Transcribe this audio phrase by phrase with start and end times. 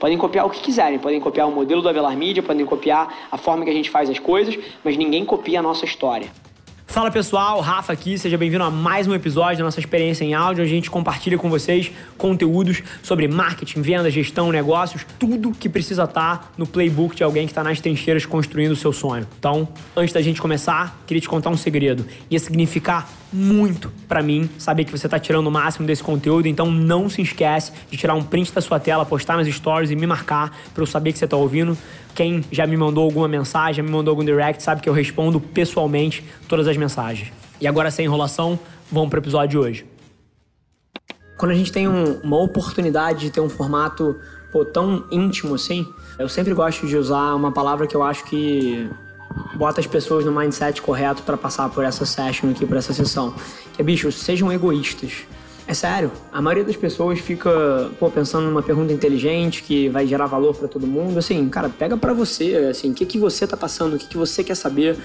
[0.00, 3.36] Podem copiar o que quiserem, podem copiar o modelo do Avelar Media, podem copiar a
[3.36, 6.28] forma que a gente faz as coisas, mas ninguém copia a nossa história.
[6.86, 10.64] Fala pessoal, Rafa aqui, seja bem-vindo a mais um episódio da nossa experiência em áudio.
[10.64, 16.50] A gente compartilha com vocês conteúdos sobre marketing, venda, gestão, negócios, tudo que precisa estar
[16.56, 19.26] no playbook de alguém que está nas trincheiras construindo o seu sonho.
[19.38, 22.06] Então, antes da gente começar, queria te contar um segredo.
[22.30, 26.70] Ia significar muito para mim saber que você está tirando o máximo desse conteúdo, então
[26.70, 30.06] não se esquece de tirar um print da sua tela, postar nas stories e me
[30.06, 31.76] marcar para eu saber que você está ouvindo.
[32.14, 35.40] Quem já me mandou alguma mensagem, já me mandou algum direct, sabe que eu respondo
[35.40, 37.32] pessoalmente todas as mensagens.
[37.60, 38.58] E agora, sem enrolação,
[38.90, 39.86] vamos para o episódio de hoje.
[41.36, 44.16] Quando a gente tem um, uma oportunidade de ter um formato
[44.52, 45.86] pô, tão íntimo assim,
[46.18, 48.90] eu sempre gosto de usar uma palavra que eu acho que
[49.54, 53.34] bota as pessoas no mindset correto para passar por essa session aqui, por essa sessão.
[53.74, 55.24] Que é, bicho, sejam egoístas.
[55.66, 60.26] É sério, a maioria das pessoas fica, pô, pensando numa pergunta inteligente que vai gerar
[60.26, 61.16] valor para todo mundo.
[61.16, 64.16] Assim, cara, pega para você, assim, o que que você tá passando, o que que
[64.16, 64.96] você quer saber,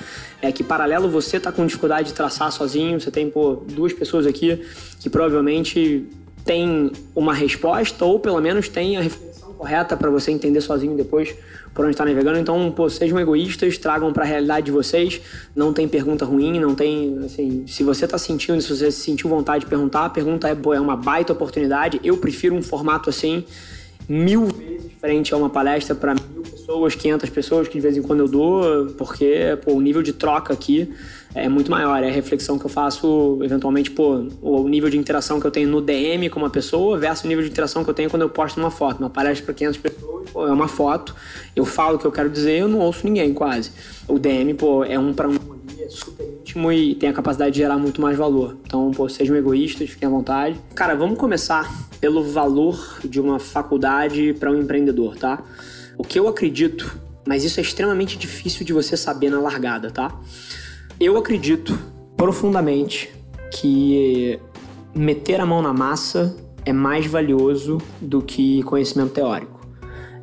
[0.42, 3.00] é que paralelo você tá com dificuldade de traçar sozinho.
[3.00, 4.66] Você tem, pô, duas pessoas aqui
[5.00, 6.08] que provavelmente
[6.44, 11.36] tem uma resposta ou pelo menos tem a reflexão correta para você entender sozinho depois
[11.74, 12.40] por onde está navegando.
[12.40, 15.22] Então, pô, sejam egoístas, tragam para a realidade de vocês.
[15.56, 19.66] Não tem pergunta ruim, não tem, assim, se você está sentindo, se você sentiu vontade
[19.66, 22.00] de perguntar, a pergunta é, pô, é uma baita oportunidade.
[22.04, 23.44] Eu prefiro um formato assim
[24.08, 26.35] mil vezes frente a uma palestra para mil
[26.66, 30.12] pessoas, 500 pessoas que de vez em quando eu dou, porque pô, o nível de
[30.12, 30.92] troca aqui
[31.36, 32.04] é muito maior.
[32.04, 35.70] É a reflexão que eu faço, eventualmente, pô, o nível de interação que eu tenho
[35.70, 38.30] no DM com uma pessoa versus o nível de interação que eu tenho quando eu
[38.30, 39.00] posto uma foto.
[39.00, 41.16] Uma palestra para 500 pessoas, pô, é uma foto,
[41.56, 43.72] eu falo o que eu quero dizer, eu não ouço ninguém quase.
[44.08, 45.36] O DM, pô, é um para um
[45.78, 48.58] é super íntimo e tem a capacidade de gerar muito mais valor.
[48.66, 50.60] Então, pô, sejam egoístas, fiquem à vontade.
[50.74, 55.44] Cara, vamos começar pelo valor de uma faculdade para um empreendedor, tá?
[55.98, 60.20] O que eu acredito, mas isso é extremamente difícil de você saber na largada, tá?
[61.00, 61.78] Eu acredito
[62.16, 63.10] profundamente
[63.52, 64.40] que
[64.94, 66.36] meter a mão na massa
[66.66, 69.60] é mais valioso do que conhecimento teórico.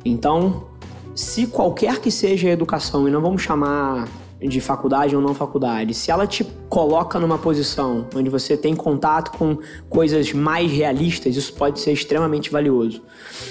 [0.03, 0.67] Então,
[1.15, 4.07] se qualquer que seja a educação, e não vamos chamar
[4.41, 9.37] de faculdade ou não faculdade, se ela te coloca numa posição onde você tem contato
[9.37, 9.57] com
[9.89, 13.01] coisas mais realistas, isso pode ser extremamente valioso.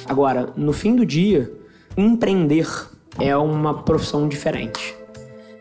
[0.06, 1.50] Agora, no fim do dia,
[1.96, 2.68] empreender
[3.18, 4.96] é uma profissão diferente.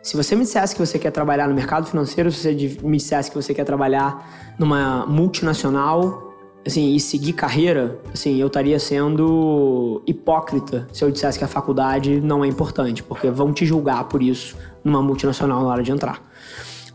[0.02, 3.30] Se você me dissesse que você quer trabalhar no mercado financeiro, se você me dissesse
[3.30, 6.34] que você quer trabalhar numa multinacional,
[6.66, 12.20] assim, e seguir carreira, assim, eu estaria sendo hipócrita se eu dissesse que a faculdade
[12.20, 16.22] não é importante, porque vão te julgar por isso numa multinacional na hora de entrar.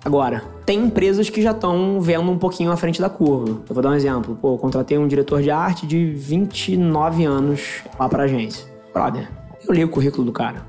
[0.05, 3.61] Agora, tem empresas que já estão vendo um pouquinho à frente da curva.
[3.69, 4.39] Eu vou dar um exemplo.
[4.41, 8.76] Pô, eu contratei um diretor de arte de 29 anos lá pra agência.
[8.97, 9.29] Brother,
[9.69, 10.65] eu li o currículo do cara.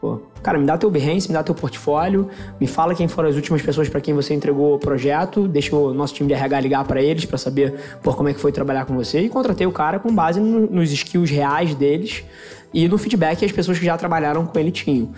[0.00, 2.28] Pô, cara, me dá teu Behance, me dá teu portfólio,
[2.60, 5.94] me fala quem foram as últimas pessoas para quem você entregou o projeto, deixa o
[5.94, 7.72] nosso time de RH ligar para eles para saber
[8.02, 10.66] por como é que foi trabalhar com você e contratei o cara com base no,
[10.66, 12.24] nos skills reais deles
[12.72, 15.10] e no feedback que as pessoas que já trabalharam com ele tinham.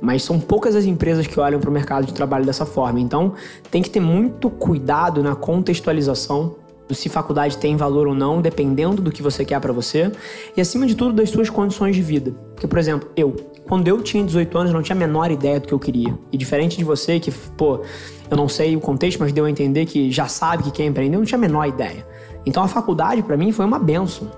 [0.00, 2.98] Mas são poucas as empresas que olham para o mercado de trabalho dessa forma.
[2.98, 3.34] Então,
[3.70, 6.56] tem que ter muito cuidado na contextualização
[6.94, 10.10] se faculdade tem valor ou não, dependendo do que você quer para você
[10.56, 12.32] e acima de tudo das suas condições de vida.
[12.54, 13.34] Porque, por exemplo, eu,
[13.68, 16.16] quando eu tinha 18 anos, não tinha a menor ideia do que eu queria.
[16.32, 17.80] E diferente de você, que, pô,
[18.30, 21.16] eu não sei o contexto, mas deu a entender que já sabe que quer empreender,
[21.16, 22.06] eu não tinha a menor ideia.
[22.44, 24.30] Então a faculdade para mim foi uma benção.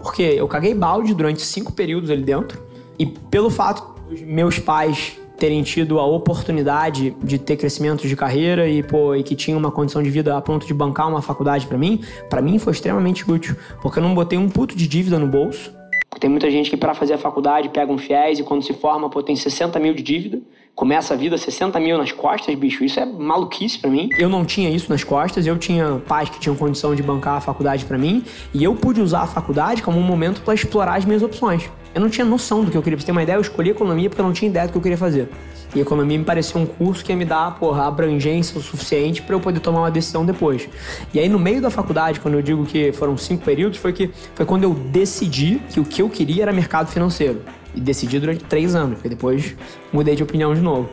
[0.00, 2.62] Porque eu caguei balde durante cinco períodos ali dentro.
[2.98, 8.68] E pelo fato dos meus pais terem tido a oportunidade de ter crescimento de carreira
[8.68, 11.66] e, pô, e que tinha uma condição de vida a ponto de bancar uma faculdade
[11.66, 15.18] para mim, para mim foi extremamente útil, porque eu não botei um puto de dívida
[15.18, 15.74] no bolso.
[16.18, 19.10] Tem muita gente que para fazer a faculdade pega um FIES e quando se forma,
[19.10, 20.40] pô, tem 60 mil de dívida
[20.76, 24.10] começa a vida 60 mil nas costas, bicho, isso é maluquice para mim.
[24.18, 27.40] Eu não tinha isso nas costas, eu tinha pais que tinham condição de bancar a
[27.40, 28.22] faculdade para mim,
[28.52, 31.68] e eu pude usar a faculdade como um momento para explorar as minhas opções.
[31.96, 32.94] Eu não tinha noção do que eu queria.
[32.94, 34.76] Pra você ter uma ideia, eu escolhi economia porque eu não tinha ideia do que
[34.76, 35.30] eu queria fazer.
[35.74, 39.34] E economia me parecia um curso que ia me dar, porra, abrangência o suficiente para
[39.34, 40.68] eu poder tomar uma decisão depois.
[41.14, 44.10] E aí, no meio da faculdade, quando eu digo que foram cinco períodos, foi que
[44.34, 47.40] foi quando eu decidi que o que eu queria era mercado financeiro.
[47.74, 49.56] E decidi durante três anos, porque depois
[49.90, 50.90] mudei de opinião de novo.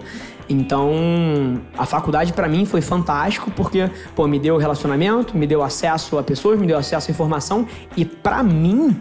[0.48, 0.90] Então,
[1.78, 6.24] a faculdade para mim foi fantástico porque, pô, me deu relacionamento, me deu acesso a
[6.24, 7.68] pessoas, me deu acesso a informação
[7.98, 8.96] e para mim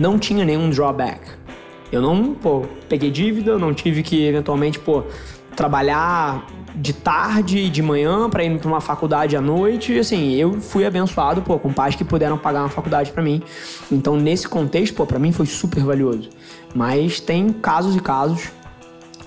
[0.00, 1.39] não tinha nenhum drawback.
[1.92, 5.02] Eu não, pô, peguei dívida, não tive que eventualmente, pô,
[5.56, 9.92] trabalhar de tarde e de manhã para ir para uma faculdade à noite.
[9.92, 13.42] E, assim, eu fui abençoado, pô, com pais que puderam pagar uma faculdade para mim.
[13.90, 16.30] Então, nesse contexto, pô, para mim foi super valioso.
[16.74, 18.50] Mas tem casos e casos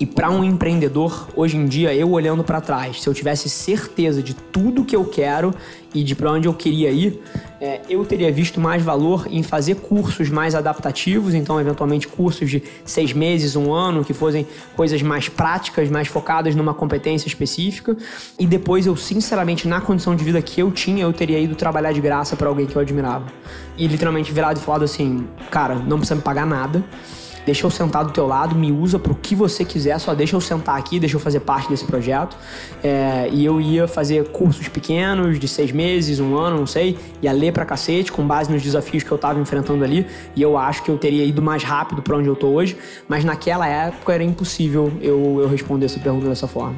[0.04, 4.22] e para um empreendedor, hoje em dia, eu olhando para trás, se eu tivesse certeza
[4.22, 5.56] de tudo que eu quero
[5.96, 7.24] e de para onde eu queria ir,
[7.62, 12.62] é, eu teria visto mais valor em fazer cursos mais adaptativos, então, eventualmente, cursos de
[12.84, 14.46] seis meses, um ano, que fossem
[14.76, 17.96] coisas mais práticas, mais focadas numa competência específica.
[18.38, 21.94] E depois, eu, sinceramente, na condição de vida que eu tinha, eu teria ido trabalhar
[21.94, 23.28] de graça para alguém que eu admirava.
[23.78, 26.84] E literalmente virado e falado assim: cara, não precisa me pagar nada
[27.46, 30.42] deixa eu sentar do teu lado, me usa pro que você quiser, só deixa eu
[30.42, 32.38] sentar aqui, deixa eu fazer parte desse projeto.
[32.84, 37.32] É, e eu ia fazer cursos pequenos, de seis meses, um ano, não sei, ia
[37.32, 40.06] ler pra cacete, com base nos desafios que eu tava enfrentando ali,
[40.36, 43.24] e eu acho que eu teria ido mais rápido para onde eu tô hoje, mas
[43.24, 46.78] naquela época era impossível eu, eu responder essa pergunta dessa forma.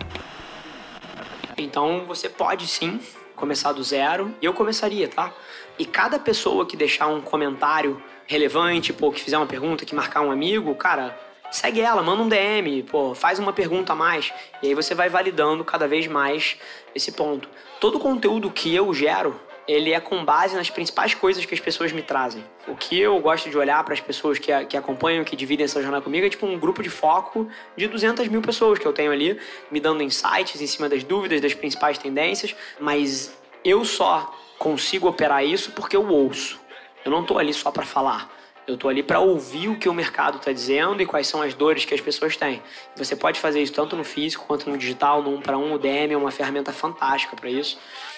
[1.57, 2.99] Então você pode sim
[3.35, 5.33] começar do zero, e eu começaria, tá?
[5.77, 10.21] E cada pessoa que deixar um comentário relevante, pô, que fizer uma pergunta, que marcar
[10.21, 11.17] um amigo, cara,
[11.51, 14.31] segue ela, manda um DM, pô, faz uma pergunta a mais.
[14.61, 16.57] E aí você vai validando cada vez mais
[16.93, 17.47] esse ponto.
[17.79, 21.59] Todo o conteúdo que eu gero, ele é com base nas principais coisas que as
[21.59, 22.43] pessoas me trazem.
[22.67, 25.81] O que eu gosto de olhar para as pessoas que, que acompanham, que dividem essa
[25.81, 29.11] jornada comigo, é tipo um grupo de foco de 200 mil pessoas que eu tenho
[29.11, 29.39] ali,
[29.71, 35.43] me dando insights em cima das dúvidas, das principais tendências, mas eu só consigo operar
[35.43, 36.59] isso porque eu ouço.
[37.03, 38.33] Eu não estou ali só para falar.
[38.67, 41.53] Eu estou ali para ouvir o que o mercado está dizendo e quais são as
[41.53, 42.63] dores que as pessoas têm.
[42.95, 45.73] Você pode fazer isso tanto no físico quanto no digital, no um para um.
[45.73, 47.77] O DM é uma ferramenta fantástica para isso.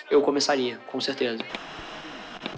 [0.09, 1.43] Eu começaria, com certeza.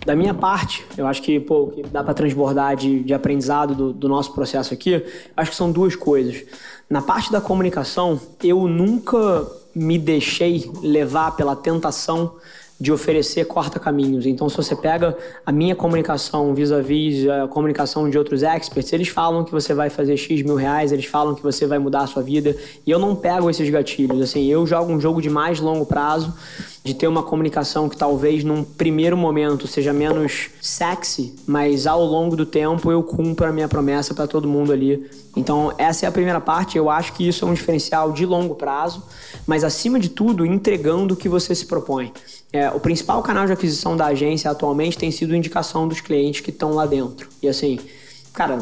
[0.05, 3.93] Da minha parte, eu acho que, pô, que dá para transbordar de, de aprendizado do,
[3.93, 5.03] do, nosso processo aqui,
[5.35, 6.43] acho que são duas coisas.
[6.89, 12.35] Na parte da comunicação, eu nunca me deixei levar pela tentação
[12.79, 14.25] de oferecer corta-caminhos.
[14.25, 19.09] Então, se você pega a minha comunicação vis-à-vis -vis a comunicação de outros experts, eles
[19.09, 22.07] falam que você vai fazer X mil reais, eles falam que você vai mudar a
[22.07, 22.55] sua vida,
[22.85, 24.21] e eu não pego esses gatilhos.
[24.21, 26.33] Assim, eu jogo um jogo de mais longo prazo,
[26.83, 32.35] de ter uma comunicação que talvez num primeiro momento seja menos sexy, mas ao longo
[32.35, 35.09] do tempo eu cumpro a minha promessa para todo mundo ali.
[35.35, 36.77] Então, essa é a primeira parte.
[36.77, 39.03] Eu acho que isso é um diferencial de longo prazo,
[39.45, 42.11] mas acima de tudo, entregando o que você se propõe.
[42.51, 46.49] É, o principal canal de aquisição da agência atualmente tem sido indicação dos clientes que
[46.49, 47.29] estão lá dentro.
[47.41, 47.79] E assim,
[48.33, 48.57] cara,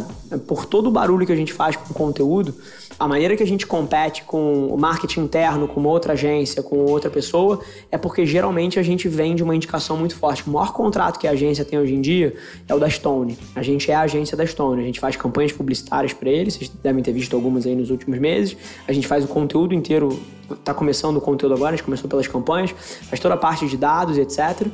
[0.47, 2.53] por todo o barulho que a gente faz com o conteúdo,
[2.99, 6.77] a maneira que a gente compete com o marketing interno, com uma outra agência, com
[6.85, 7.59] outra pessoa,
[7.91, 10.47] é porque geralmente a gente vem de uma indicação muito forte.
[10.47, 12.35] O maior contrato que a agência tem hoje em dia
[12.67, 13.37] é o da Stone.
[13.55, 14.81] A gente é a agência da Stone.
[14.81, 18.17] A gente faz campanhas publicitárias para eles, vocês devem ter visto algumas aí nos últimos
[18.19, 18.57] meses.
[18.87, 20.19] A gente faz o conteúdo inteiro,
[20.49, 23.77] está começando o conteúdo agora, a gente começou pelas campanhas, faz toda a parte de
[23.77, 24.67] dados, etc.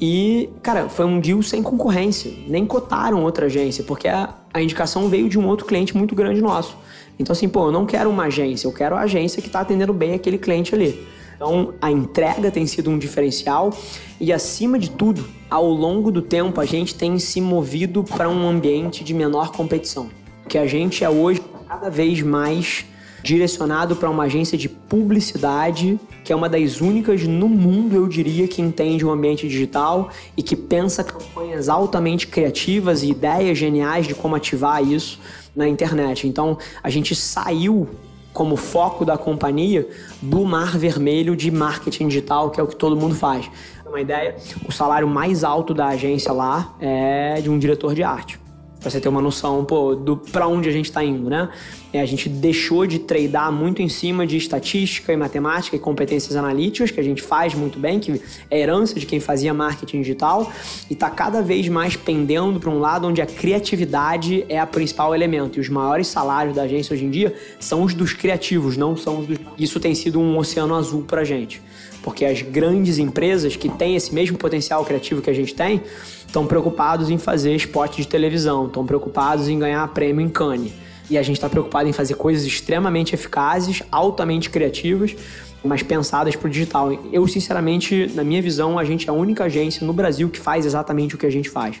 [0.00, 2.32] E, cara, foi um deal sem concorrência.
[2.46, 6.40] Nem cotaram outra agência, porque a, a indicação veio de um outro cliente muito grande
[6.40, 6.76] nosso.
[7.18, 9.92] Então, assim, pô, eu não quero uma agência, eu quero a agência que está atendendo
[9.92, 11.04] bem aquele cliente ali.
[11.34, 13.72] Então, a entrega tem sido um diferencial
[14.20, 18.48] e, acima de tudo, ao longo do tempo, a gente tem se movido para um
[18.48, 20.10] ambiente de menor competição.
[20.48, 22.86] Que a gente é hoje cada vez mais
[23.22, 28.46] direcionado para uma agência de publicidade, que é uma das únicas no mundo, eu diria,
[28.46, 34.14] que entende o ambiente digital e que pensa campanhas altamente criativas e ideias geniais de
[34.14, 35.18] como ativar isso
[35.54, 36.26] na internet.
[36.26, 37.88] Então, a gente saiu
[38.32, 39.88] como foco da companhia
[40.22, 43.50] do mar vermelho de marketing digital, que é o que todo mundo faz.
[43.84, 48.38] Uma ideia, o salário mais alto da agência lá é de um diretor de arte.
[48.80, 51.48] Pra você ter uma noção, pô, do para onde a gente está indo, né?
[51.92, 56.36] É, a gente deixou de treinar muito em cima de estatística e matemática e competências
[56.36, 60.52] analíticas, que a gente faz muito bem, que é herança de quem fazia marketing digital,
[60.88, 65.12] e está cada vez mais pendendo para um lado onde a criatividade é a principal
[65.12, 65.58] elemento.
[65.58, 69.20] E os maiores salários da agência hoje em dia são os dos criativos, não são
[69.20, 69.38] os dos.
[69.58, 71.60] Isso tem sido um oceano azul para gente.
[72.02, 75.82] Porque as grandes empresas que têm esse mesmo potencial criativo que a gente tem
[76.28, 80.72] estão preocupados em fazer spot de televisão, estão preocupados em ganhar prêmio em Cannes.
[81.10, 85.16] E a gente está preocupado em fazer coisas extremamente eficazes, altamente criativas,
[85.64, 86.92] mas pensadas para o digital.
[87.10, 90.66] Eu, sinceramente, na minha visão, a gente é a única agência no Brasil que faz
[90.66, 91.80] exatamente o que a gente faz.